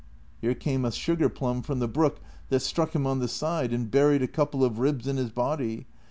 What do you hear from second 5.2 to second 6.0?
body.